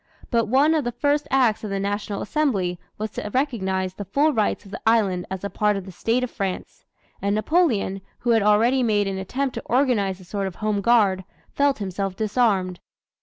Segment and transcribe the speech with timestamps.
[0.31, 4.33] But one of the first acts of the National Assembly was to recognize the full
[4.33, 6.85] rights of the island as a part of the State of France;
[7.21, 11.23] and Napoleon, who had already made an attempt to organize a sort of Home Guard,
[11.53, 12.79] felt himself disarmed.